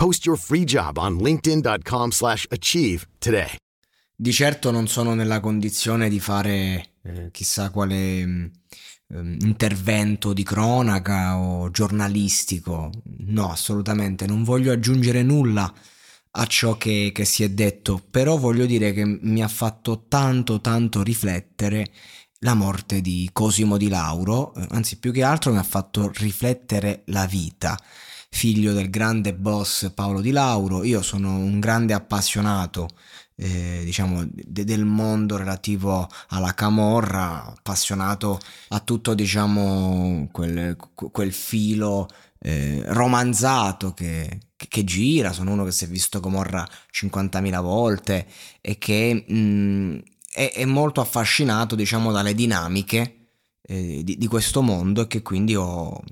Post 0.00 0.24
your 0.24 0.38
free 0.38 0.64
job 0.64 0.96
on 0.96 1.18
linkedin.com/achieve 1.18 3.06
today. 3.18 3.56
Di 4.16 4.32
certo 4.32 4.70
non 4.70 4.88
sono 4.88 5.12
nella 5.12 5.40
condizione 5.40 6.08
di 6.08 6.18
fare 6.18 6.92
eh, 7.02 7.28
chissà 7.30 7.68
quale 7.68 8.24
mh, 8.24 8.50
intervento 9.40 10.32
di 10.32 10.42
cronaca 10.42 11.36
o 11.36 11.70
giornalistico. 11.70 12.90
No, 13.26 13.50
assolutamente, 13.50 14.24
non 14.24 14.42
voglio 14.42 14.72
aggiungere 14.72 15.22
nulla 15.22 15.70
a 16.30 16.46
ciò 16.46 16.78
che, 16.78 17.10
che 17.12 17.26
si 17.26 17.42
è 17.42 17.50
detto, 17.50 18.02
però 18.10 18.38
voglio 18.38 18.64
dire 18.64 18.94
che 18.94 19.04
mi 19.04 19.42
ha 19.42 19.48
fatto 19.48 20.06
tanto 20.08 20.62
tanto 20.62 21.02
riflettere 21.02 21.90
la 22.38 22.54
morte 22.54 23.02
di 23.02 23.28
Cosimo 23.34 23.76
di 23.76 23.88
Lauro, 23.88 24.54
eh, 24.54 24.66
anzi 24.70 24.98
più 24.98 25.12
che 25.12 25.22
altro 25.22 25.52
mi 25.52 25.58
ha 25.58 25.62
fatto 25.62 26.10
riflettere 26.14 27.02
la 27.08 27.26
vita. 27.26 27.78
Figlio 28.30 28.72
del 28.72 28.90
grande 28.90 29.34
boss 29.34 29.90
Paolo 29.92 30.20
di 30.20 30.30
Lauro, 30.30 30.84
io 30.84 31.02
sono 31.02 31.36
un 31.36 31.60
grande 31.60 31.92
appassionato 31.92 32.88
eh, 33.36 33.80
diciamo 33.84 34.22
de- 34.30 34.64
del 34.64 34.84
mondo 34.84 35.36
relativo 35.36 36.06
alla 36.28 36.54
camorra, 36.54 37.46
appassionato 37.46 38.38
a 38.68 38.80
tutto 38.80 39.14
diciamo 39.14 40.28
quel, 40.30 40.76
quel 40.94 41.32
filo 41.32 42.06
eh, 42.38 42.82
romanzato 42.86 43.92
che, 43.92 44.40
che, 44.56 44.84
gira, 44.84 45.32
sono 45.32 45.52
uno 45.52 45.64
che 45.64 45.72
si 45.72 45.84
è 45.84 45.88
visto 45.88 46.20
Camorra 46.20 46.66
50.000 46.92 47.60
volte 47.60 48.26
e 48.60 48.78
che 48.78 49.24
mh, 49.26 49.98
è, 50.32 50.52
è 50.54 50.64
molto 50.64 51.00
affascinato, 51.00 51.74
diciamo, 51.74 52.12
dalle 52.12 52.34
dinamiche 52.34 53.28
eh, 53.62 54.02
di, 54.04 54.16
di, 54.16 54.26
questo 54.26 54.62
mondo 54.62 55.02
e 55.02 55.06
che 55.06 55.22
quindi 55.22 55.54
ho 55.54 56.02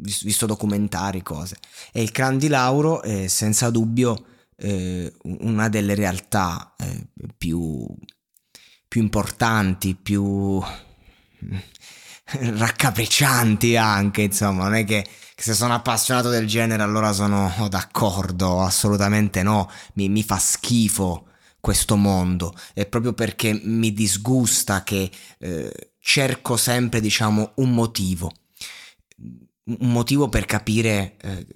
visto 0.00 0.46
documentari, 0.46 1.22
cose. 1.22 1.56
E 1.92 2.02
il 2.02 2.10
clan 2.10 2.38
di 2.38 2.48
Lauro 2.48 3.02
è 3.02 3.26
senza 3.28 3.70
dubbio 3.70 4.24
eh, 4.56 5.12
una 5.22 5.68
delle 5.68 5.94
realtà 5.94 6.74
eh, 6.78 7.08
più, 7.36 7.86
più 8.86 9.00
importanti, 9.00 9.94
più 9.94 10.60
raccapriccianti 12.26 13.76
anche, 13.76 14.22
insomma, 14.22 14.64
non 14.64 14.74
è 14.74 14.84
che, 14.84 15.06
che, 15.34 15.42
se 15.42 15.54
sono 15.54 15.74
appassionato 15.74 16.28
del 16.28 16.46
genere 16.46 16.82
allora 16.82 17.12
sono 17.12 17.52
d'accordo, 17.68 18.60
assolutamente 18.62 19.42
no, 19.42 19.70
mi, 19.94 20.08
mi 20.08 20.22
fa 20.22 20.38
schifo 20.38 21.26
questo 21.60 21.96
mondo. 21.96 22.54
È 22.72 22.86
proprio 22.86 23.12
perché 23.12 23.58
mi 23.64 23.92
disgusta 23.92 24.82
che 24.82 25.10
eh, 25.38 25.92
cerco 25.98 26.56
sempre 26.56 27.00
diciamo 27.00 27.52
un 27.56 27.72
motivo 27.72 28.32
un 29.78 29.92
motivo 29.92 30.28
per 30.28 30.44
capire 30.46 31.16
eh, 31.20 31.46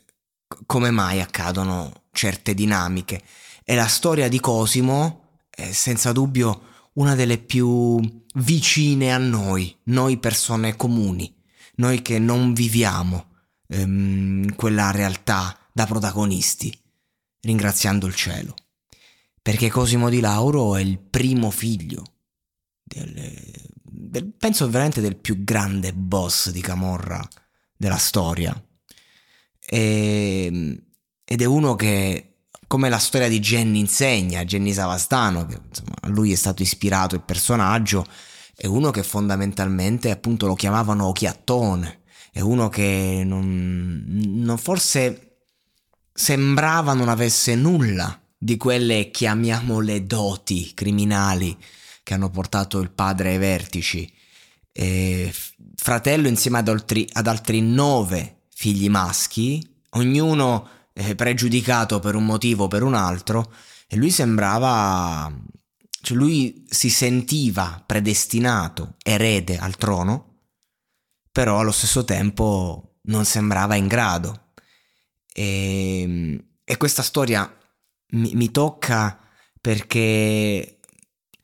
come 0.67 0.91
mai 0.91 1.21
accadono 1.21 2.05
certe 2.13 2.55
dinamiche. 2.55 3.23
E 3.65 3.75
la 3.75 3.87
storia 3.87 4.29
di 4.29 4.41
Cosimo 4.41 5.41
è 5.51 5.73
senza 5.73 6.13
dubbio 6.13 6.73
una 6.95 7.15
delle 7.15 7.39
più 7.39 7.99
vicine 8.35 9.13
a 9.13 9.19
noi 9.19 9.77
noi 9.85 10.19
persone 10.19 10.77
comuni 10.77 11.35
noi 11.77 12.03
che 12.03 12.19
non 12.19 12.53
viviamo 12.53 13.31
ehm, 13.69 14.55
quella 14.55 14.91
realtà 14.91 15.59
da 15.73 15.87
protagonisti 15.87 16.77
ringraziando 17.41 18.07
il 18.07 18.15
cielo. 18.15 18.55
Perché 19.43 19.69
Cosimo 19.69 20.09
di 20.09 20.21
Lauro 20.21 20.77
è 20.77 20.81
il 20.81 20.99
primo 20.99 21.51
figlio 21.51 22.03
del, 22.83 23.33
del, 23.83 24.33
penso 24.33 24.69
veramente 24.71 25.01
del 25.01 25.17
più 25.17 25.43
grande 25.45 25.93
boss 25.93 26.51
di 26.51 26.61
Camorra 26.61 27.27
della 27.77 27.97
storia 27.97 28.55
e, 29.61 30.83
ed 31.25 31.43
è 31.43 31.45
uno 31.45 31.75
che 31.75 32.31
come 32.67 32.89
la 32.89 32.99
storia 32.99 33.29
di 33.29 33.41
Jenny 33.41 33.79
insegna 33.79 34.45
Jenny 34.45 34.73
Savastano 34.73 35.47
che 35.47 35.61
insomma, 35.69 35.95
a 36.01 36.09
lui 36.09 36.33
è 36.33 36.37
stato 36.37 36.63
ispirato 36.63 37.15
il 37.15 37.23
personaggio 37.23 38.07
è 38.57 38.67
uno 38.67 38.91
che 38.91 39.03
fondamentalmente 39.03 40.11
appunto 40.11 40.47
lo 40.47 40.55
chiamavano 40.55 41.07
occhiattone 41.07 42.03
è 42.33 42.41
uno 42.41 42.69
che 42.69 43.23
non, 43.25 44.05
non 44.07 44.59
forse 44.59 45.39
sembrava 46.13 46.95
non 46.95 47.09
avesse 47.09 47.55
nulla 47.55 48.19
di 48.45 48.59
quelle 48.59 49.11
chiamiamole 49.11 50.05
doti 50.05 50.73
criminali 50.75 51.57
che 52.03 52.13
hanno 52.13 52.29
portato 52.29 52.79
il 52.81 52.91
padre 52.91 53.31
ai 53.31 53.39
vertici. 53.39 54.14
E 54.77 55.33
fratello 55.77 56.27
insieme 56.27 56.59
ad 56.59 56.67
altri, 56.67 57.09
ad 57.13 57.29
altri 57.29 57.61
nove 57.61 58.47
figli 58.53 58.89
maschi, 58.89 59.65
ognuno 59.91 60.69
eh, 60.93 61.15
pregiudicato 61.15 62.01
per 62.01 62.17
un 62.17 62.25
motivo 62.25 62.65
o 62.65 62.69
per 62.69 62.83
un 62.83 62.95
altro, 62.95 63.53
e 63.87 63.97
lui 63.97 64.11
sembrava, 64.11 65.33
cioè 66.01 66.17
lui 66.17 66.65
si 66.69 66.91
sentiva 66.91 67.81
predestinato, 67.87 68.97
erede 69.05 69.59
al 69.59 69.77
trono, 69.77 70.41
però 71.31 71.61
allo 71.61 71.71
stesso 71.71 72.05
tempo 72.05 72.97
non 73.03 73.25
sembrava 73.25 73.77
in 73.77 73.87
grado. 73.87 74.53
E, 75.33 76.45
e 76.65 76.77
questa 76.77 77.03
storia 77.03 77.53
mi, 78.09 78.35
mi 78.35 78.51
tocca 78.51 79.21
perché 79.61 80.81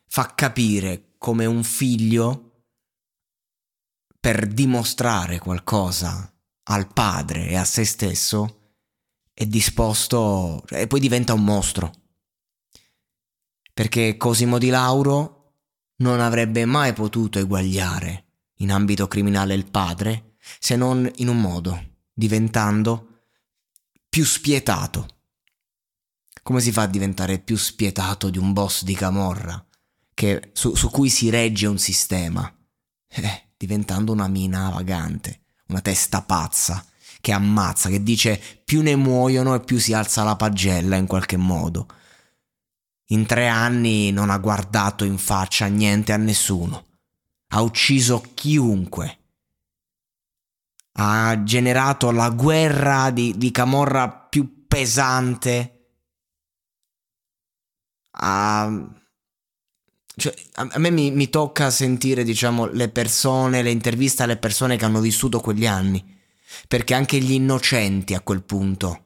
fa 0.09 0.35
capire 0.35 1.15
come 1.19 1.47
un 1.47 1.63
figlio 1.63 2.50
per 4.21 4.47
dimostrare 4.47 5.39
qualcosa 5.39 6.33
al 6.65 6.93
padre 6.93 7.49
e 7.49 7.57
a 7.57 7.65
se 7.65 7.85
stesso 7.85 8.75
è 9.33 9.47
disposto 9.47 10.63
e 10.69 10.87
poi 10.87 11.01
diventa 11.01 11.33
un 11.33 11.43
mostro. 11.43 11.93
Perché 13.73 14.17
Cosimo 14.17 14.59
di 14.59 14.69
Lauro 14.69 15.55
non 15.97 16.21
avrebbe 16.21 16.65
mai 16.67 16.93
potuto 16.93 17.39
eguagliare 17.39 18.27
in 18.59 18.71
ambito 18.71 19.09
criminale 19.09 19.55
il 19.55 19.71
padre 19.71 20.37
se 20.59 20.77
non 20.77 21.11
in 21.17 21.29
un 21.29 21.41
modo, 21.41 21.97
diventando 22.13 23.25
più 24.09 24.25
spietato 24.25 25.21
come 26.43 26.61
si 26.61 26.73
fa 26.73 26.83
a 26.83 26.87
diventare 26.87 27.39
più 27.39 27.57
spietato 27.57 28.31
di 28.31 28.39
un 28.39 28.53
boss 28.53 28.83
di 28.83 28.95
Camorra 28.95 29.65
che, 30.13 30.51
su, 30.53 30.75
su 30.75 30.91
cui 30.91 31.09
si 31.09 31.31
regge 31.31 31.67
un 31.67 31.79
sistema? 31.79 32.53
Eh, 33.07 33.50
diventando 33.61 34.11
una 34.13 34.27
mina 34.27 34.71
vagante, 34.71 35.43
una 35.67 35.83
testa 35.83 36.23
pazza 36.23 36.83
che 37.21 37.31
ammazza, 37.33 37.91
che 37.91 38.03
dice 38.03 38.41
più 38.65 38.81
ne 38.81 38.97
muoiono 38.97 39.55
e 39.55 39.61
più 39.61 39.79
si 39.79 39.93
alza 39.93 40.23
la 40.23 40.35
pagella 40.35 40.97
in 40.97 41.07
qualche 41.07 41.37
modo. 41.37 41.87
In 43.09 43.27
tre 43.27 43.49
anni 43.49 44.13
non 44.13 44.31
ha 44.31 44.39
guardato 44.39 45.05
in 45.05 45.19
faccia 45.19 45.67
niente 45.67 46.15
a 46.15 46.17
nessuno, 46.17 46.87
ha 47.49 47.61
ucciso 47.61 48.31
chiunque, 48.33 49.19
ha 50.93 51.43
generato 51.43 52.11
la 52.13 52.31
guerra 52.31 53.11
di, 53.11 53.37
di 53.37 53.51
Camorra 53.51 54.09
più 54.11 54.67
pesante, 54.67 55.91
ha... 58.13 58.95
Cioè, 60.17 60.35
a, 60.55 60.79
me 60.79 60.91
mi, 60.91 61.11
mi, 61.11 61.31
tocca 61.31 61.71
sentire, 61.71 62.25
diciamo, 62.25 62.67
le 62.67 62.89
persone, 62.89 63.63
le 63.63 63.71
interviste 63.71 64.23
alle 64.23 64.37
persone 64.37 64.77
che 64.77 64.85
hanno 64.85 65.01
vissuto 65.01 65.41
quegli 65.41 65.67
anni, 65.67 66.05
perché 66.69 66.95
anche 66.95 67.19
gli 67.19 67.33
innocenti 67.33 68.15
a 68.15 68.21
quel 68.21 68.43
punto 68.43 69.05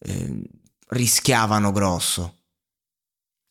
eh, 0.00 0.42
rischiavano 0.88 1.72
grosso. 1.72 2.36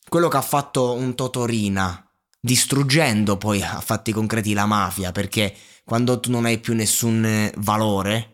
Quello 0.08 0.28
che 0.28 0.36
ha 0.36 0.42
fatto 0.42 0.92
un 0.92 1.14
Totorina, 1.14 2.08
distruggendo 2.40 3.36
poi 3.36 3.62
a 3.62 3.80
fatti 3.80 4.12
concreti 4.12 4.52
la 4.52 4.66
mafia, 4.66 5.12
perché 5.12 5.54
quando 5.84 6.20
tu 6.20 6.30
non 6.30 6.44
hai 6.44 6.58
più 6.58 6.74
nessun 6.74 7.50
valore, 7.56 8.32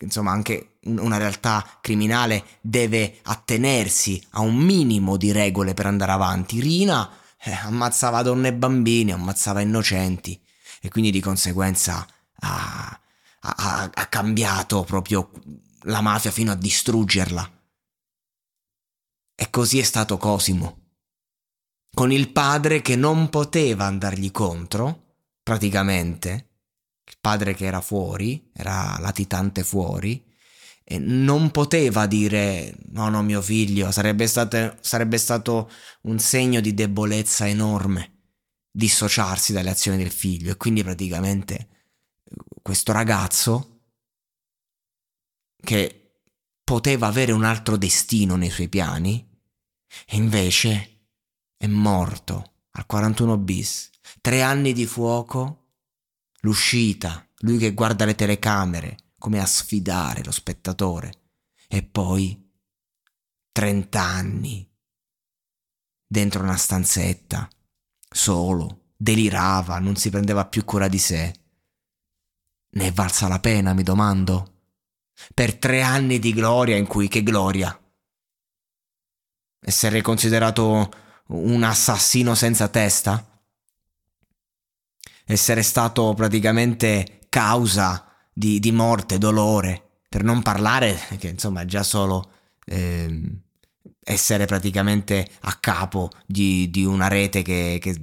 insomma 0.00 0.32
anche 0.32 0.78
una 0.84 1.16
realtà 1.16 1.78
criminale 1.80 2.44
deve 2.60 3.18
attenersi 3.22 4.22
a 4.30 4.40
un 4.40 4.56
minimo 4.56 5.16
di 5.16 5.32
regole 5.32 5.74
per 5.74 5.86
andare 5.86 6.12
avanti. 6.12 6.60
Rina 6.60 7.08
eh, 7.44 7.52
ammazzava 7.52 8.22
donne 8.22 8.48
e 8.48 8.54
bambini, 8.54 9.12
ammazzava 9.12 9.60
innocenti 9.60 10.40
e 10.80 10.88
quindi 10.88 11.10
di 11.10 11.20
conseguenza 11.20 12.06
ha, 12.40 13.00
ha, 13.40 13.90
ha 13.92 14.06
cambiato 14.06 14.82
proprio 14.84 15.30
la 15.82 16.00
mafia 16.00 16.30
fino 16.30 16.52
a 16.52 16.56
distruggerla. 16.56 17.52
E 19.36 19.50
così 19.50 19.78
è 19.78 19.82
stato 19.82 20.16
Cosimo. 20.16 20.80
Con 21.92 22.10
il 22.10 22.30
padre 22.30 22.82
che 22.82 22.96
non 22.96 23.28
poteva 23.28 23.84
andargli 23.84 24.30
contro, 24.30 25.16
praticamente, 25.42 26.48
il 27.04 27.16
padre 27.20 27.54
che 27.54 27.66
era 27.66 27.80
fuori, 27.80 28.50
era 28.52 28.96
latitante 28.98 29.62
fuori, 29.62 30.24
non 30.98 31.50
poteva 31.50 32.06
dire 32.06 32.76
no, 32.90 33.08
no, 33.08 33.22
mio 33.22 33.40
figlio, 33.40 33.90
sarebbe 33.90 34.26
stato, 34.26 34.76
sarebbe 34.80 35.18
stato 35.18 35.70
un 36.02 36.18
segno 36.18 36.60
di 36.60 36.74
debolezza 36.74 37.48
enorme 37.48 38.12
dissociarsi 38.70 39.52
dalle 39.52 39.70
azioni 39.70 39.96
del 39.96 40.10
figlio 40.10 40.50
e 40.50 40.56
quindi 40.56 40.82
praticamente 40.82 41.68
questo 42.60 42.92
ragazzo 42.92 43.82
che 45.56 46.20
poteva 46.62 47.06
avere 47.06 47.32
un 47.32 47.44
altro 47.44 47.76
destino 47.76 48.36
nei 48.36 48.50
suoi 48.50 48.68
piani 48.68 49.26
e 50.06 50.16
invece 50.16 51.06
è 51.56 51.66
morto 51.66 52.52
al 52.72 52.86
41 52.86 53.38
bis. 53.38 53.90
Tre 54.20 54.42
anni 54.42 54.72
di 54.72 54.86
fuoco, 54.86 55.72
l'uscita, 56.40 57.26
lui 57.38 57.58
che 57.58 57.72
guarda 57.72 58.04
le 58.04 58.14
telecamere 58.14 58.98
come 59.24 59.40
a 59.40 59.46
sfidare 59.46 60.22
lo 60.22 60.30
spettatore 60.30 61.22
e 61.66 61.82
poi 61.82 62.46
30 63.52 63.98
anni 63.98 64.70
dentro 66.06 66.42
una 66.42 66.58
stanzetta, 66.58 67.48
solo, 68.06 68.90
delirava, 68.94 69.78
non 69.78 69.96
si 69.96 70.10
prendeva 70.10 70.44
più 70.44 70.66
cura 70.66 70.88
di 70.88 70.98
sé. 70.98 71.34
Ne 72.72 72.86
è 72.86 72.92
valsa 72.92 73.26
la 73.26 73.40
pena, 73.40 73.72
mi 73.72 73.82
domando? 73.82 74.64
Per 75.32 75.56
tre 75.56 75.80
anni 75.80 76.18
di 76.18 76.34
gloria 76.34 76.76
in 76.76 76.86
cui 76.86 77.08
che 77.08 77.22
gloria? 77.22 77.82
Essere 79.58 80.02
considerato 80.02 80.90
un 81.28 81.62
assassino 81.62 82.34
senza 82.34 82.68
testa? 82.68 83.42
Essere 85.24 85.62
stato 85.62 86.12
praticamente 86.12 87.20
causa 87.30 88.13
di, 88.34 88.58
di 88.58 88.72
morte, 88.72 89.16
dolore, 89.16 90.00
per 90.08 90.24
non 90.24 90.42
parlare 90.42 90.98
che 91.18 91.28
insomma 91.28 91.64
già 91.64 91.82
solo 91.82 92.30
eh, 92.66 93.40
essere 94.04 94.44
praticamente 94.44 95.26
a 95.42 95.54
capo 95.54 96.10
di, 96.26 96.68
di 96.70 96.84
una 96.84 97.08
rete 97.08 97.42
che, 97.42 97.78
che, 97.80 97.96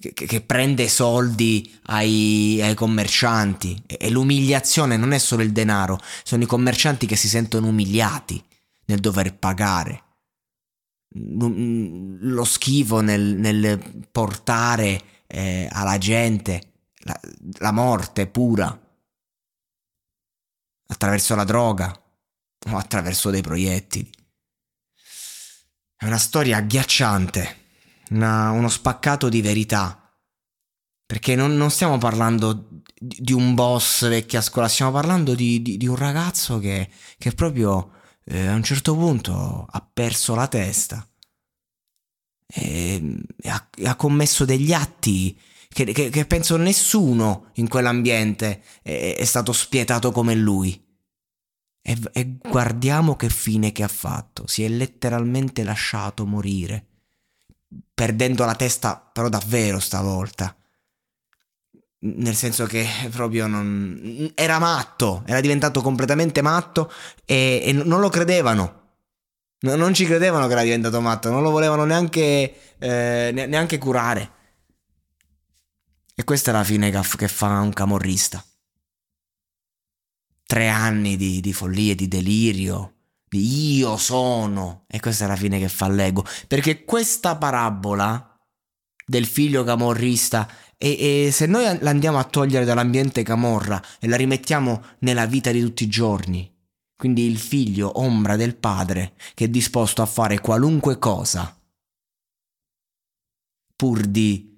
che, 0.00 0.12
che, 0.12 0.40
prende 0.40 0.88
soldi 0.88 1.78
ai, 1.84 2.60
ai 2.62 2.74
commercianti. 2.74 3.82
E 3.86 4.10
l'umiliazione 4.10 4.96
non 4.96 5.12
è 5.12 5.18
solo 5.18 5.42
il 5.42 5.52
denaro, 5.52 6.00
sono 6.22 6.42
i 6.42 6.46
commercianti 6.46 7.06
che 7.06 7.16
si 7.16 7.28
sentono 7.28 7.68
umiliati 7.68 8.42
nel 8.86 9.00
dover 9.00 9.36
pagare. 9.36 10.02
Lo 11.16 12.44
schifo 12.44 13.00
nel, 13.00 13.36
nel 13.36 14.06
portare 14.10 15.00
eh, 15.26 15.68
alla 15.70 15.98
gente 15.98 16.72
la, 17.04 17.20
la, 17.58 17.70
morte 17.70 18.26
pura 18.26 18.76
attraverso 20.86 21.34
la 21.34 21.44
droga 21.44 21.92
o 22.70 22.76
attraverso 22.76 23.30
dei 23.30 23.42
proiettili. 23.42 24.10
È 25.96 26.06
una 26.06 26.18
storia 26.18 26.58
agghiacciante, 26.58 27.56
una, 28.10 28.50
uno 28.50 28.68
spaccato 28.68 29.28
di 29.28 29.40
verità. 29.40 29.98
Perché 31.06 31.34
non, 31.34 31.56
non 31.56 31.70
stiamo 31.70 31.98
parlando 31.98 32.82
di, 32.98 33.32
un 33.32 33.54
boss 33.54 34.08
vecchia 34.08 34.40
scuola, 34.40 34.68
stiamo 34.68 34.90
parlando 34.90 35.34
di, 35.34 35.60
di, 35.60 35.76
di 35.76 35.86
un 35.86 35.96
ragazzo 35.96 36.58
che, 36.58 36.90
che 37.18 37.32
proprio 37.32 37.92
eh, 38.24 38.46
a 38.46 38.54
un 38.54 38.62
certo 38.62 38.94
punto 38.94 39.66
ha 39.70 39.86
perso 39.92 40.34
la 40.34 40.48
testa 40.48 41.06
e, 42.46 43.22
e, 43.36 43.48
ha, 43.48 43.68
e 43.76 43.86
ha, 43.86 43.96
commesso 43.96 44.44
degli 44.44 44.72
atti 44.72 45.38
che, 45.74 45.84
che, 45.92 46.08
che, 46.08 46.24
penso 46.24 46.56
nessuno 46.56 47.50
in 47.54 47.68
quell'ambiente 47.68 48.62
è, 48.82 49.16
è 49.18 49.24
stato 49.24 49.52
spietato 49.52 50.12
come 50.12 50.34
lui. 50.34 50.80
E, 51.82 51.98
e 52.12 52.36
guardiamo 52.40 53.16
che 53.16 53.28
fine 53.28 53.72
che 53.72 53.82
ha 53.82 53.88
fatto, 53.88 54.46
si 54.46 54.64
è 54.64 54.68
letteralmente 54.68 55.64
lasciato 55.64 56.24
morire, 56.24 56.86
perdendo 57.92 58.44
la 58.44 58.54
testa 58.54 58.96
però 59.12 59.28
davvero 59.28 59.80
stavolta 59.80 60.56
nel 62.04 62.34
senso 62.34 62.66
che 62.66 62.86
proprio 63.10 63.46
non... 63.46 64.30
era 64.34 64.58
matto, 64.58 65.22
era 65.26 65.40
diventato 65.40 65.80
completamente 65.80 66.42
matto 66.42 66.92
e, 67.24 67.62
e 67.64 67.72
non 67.72 68.00
lo 68.00 68.08
credevano. 68.08 68.82
No, 69.60 69.76
non 69.76 69.94
ci 69.94 70.04
credevano 70.04 70.46
che 70.46 70.52
era 70.52 70.62
diventato 70.62 71.00
matto, 71.00 71.30
non 71.30 71.42
lo 71.42 71.50
volevano 71.50 71.84
neanche, 71.84 72.76
eh, 72.78 73.46
neanche 73.48 73.78
curare. 73.78 74.33
E 76.14 76.24
questa 76.24 76.50
è 76.50 76.54
la 76.54 76.64
fine 76.64 76.90
che 76.90 77.28
fa 77.28 77.60
un 77.60 77.72
camorrista. 77.72 78.44
Tre 80.46 80.68
anni 80.68 81.16
di, 81.16 81.40
di 81.40 81.52
follia, 81.52 81.94
di 81.94 82.06
delirio, 82.06 82.94
di 83.28 83.76
io 83.76 83.96
sono. 83.96 84.84
E 84.86 85.00
questa 85.00 85.24
è 85.24 85.28
la 85.28 85.36
fine 85.36 85.58
che 85.58 85.68
fa 85.68 85.88
l'ego. 85.88 86.24
Perché 86.46 86.84
questa 86.84 87.36
parabola 87.36 88.38
del 89.06 89.26
figlio 89.26 89.64
camorrista 89.64 90.48
e, 90.76 91.26
e, 91.26 91.30
se 91.30 91.46
noi 91.46 91.78
la 91.80 91.90
andiamo 91.90 92.18
a 92.18 92.24
togliere 92.24 92.64
dall'ambiente 92.64 93.22
camorra 93.22 93.82
e 93.98 94.08
la 94.08 94.16
rimettiamo 94.16 94.82
nella 95.00 95.26
vita 95.26 95.50
di 95.50 95.60
tutti 95.60 95.84
i 95.84 95.88
giorni, 95.88 96.50
quindi 96.96 97.26
il 97.26 97.38
figlio 97.38 98.00
ombra 98.00 98.36
del 98.36 98.56
padre 98.56 99.14
che 99.34 99.44
è 99.44 99.48
disposto 99.48 100.02
a 100.02 100.06
fare 100.06 100.40
qualunque 100.40 100.98
cosa 100.98 101.58
pur 103.76 104.02
di, 104.02 104.53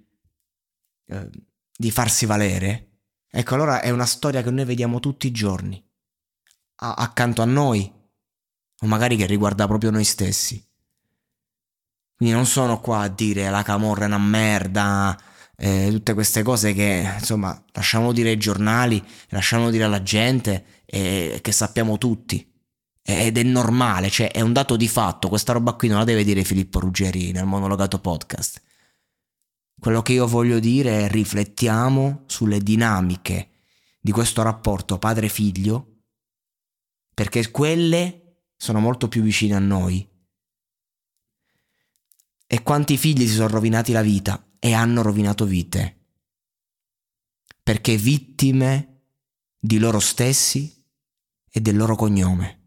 eh, 1.06 1.30
di 1.76 1.90
farsi 1.90 2.26
valere, 2.26 3.00
ecco 3.30 3.54
allora 3.54 3.80
è 3.80 3.90
una 3.90 4.06
storia 4.06 4.42
che 4.42 4.50
noi 4.50 4.64
vediamo 4.64 5.00
tutti 5.00 5.26
i 5.26 5.32
giorni, 5.32 5.82
a- 6.76 6.94
accanto 6.94 7.42
a 7.42 7.46
noi, 7.46 7.92
o 8.80 8.86
magari 8.86 9.16
che 9.16 9.26
riguarda 9.26 9.66
proprio 9.66 9.90
noi 9.90 10.04
stessi. 10.04 10.64
Quindi 12.16 12.34
non 12.34 12.46
sono 12.46 12.80
qua 12.80 13.00
a 13.00 13.08
dire 13.08 13.50
la 13.50 13.62
camorra 13.62 14.04
è 14.04 14.06
una 14.06 14.18
merda, 14.18 15.18
eh, 15.56 15.88
tutte 15.90 16.14
queste 16.14 16.42
cose 16.42 16.72
che 16.72 17.14
insomma 17.18 17.62
lasciamo 17.72 18.12
dire 18.12 18.30
ai 18.30 18.38
giornali, 18.38 19.02
lasciamo 19.28 19.70
dire 19.70 19.84
alla 19.84 20.02
gente 20.02 20.82
e 20.86 21.38
che 21.42 21.52
sappiamo 21.52 21.98
tutti. 21.98 22.52
Ed 23.08 23.38
è 23.38 23.42
normale, 23.44 24.10
cioè 24.10 24.32
è 24.32 24.40
un 24.40 24.52
dato 24.52 24.76
di 24.76 24.88
fatto, 24.88 25.28
questa 25.28 25.52
roba 25.52 25.74
qui 25.74 25.86
non 25.88 25.98
la 25.98 26.04
deve 26.04 26.24
dire 26.24 26.42
Filippo 26.42 26.80
Ruggeri 26.80 27.30
nel 27.30 27.44
monologato 27.44 28.00
podcast. 28.00 28.60
Quello 29.78 30.02
che 30.02 30.14
io 30.14 30.26
voglio 30.26 30.58
dire 30.58 31.04
è 31.04 31.08
riflettiamo 31.08 32.24
sulle 32.26 32.60
dinamiche 32.60 33.50
di 34.00 34.10
questo 34.10 34.42
rapporto 34.42 34.98
padre-figlio, 34.98 36.04
perché 37.12 37.50
quelle 37.50 38.44
sono 38.56 38.80
molto 38.80 39.08
più 39.08 39.22
vicine 39.22 39.54
a 39.54 39.58
noi. 39.58 40.08
E 42.46 42.62
quanti 42.62 42.96
figli 42.96 43.26
si 43.26 43.34
sono 43.34 43.48
rovinati 43.48 43.92
la 43.92 44.02
vita 44.02 44.52
e 44.58 44.72
hanno 44.72 45.02
rovinato 45.02 45.44
vite, 45.44 46.06
perché 47.62 47.96
vittime 47.96 49.02
di 49.58 49.78
loro 49.78 49.98
stessi 49.98 50.84
e 51.50 51.60
del 51.60 51.76
loro 51.76 51.96
cognome. 51.96 52.65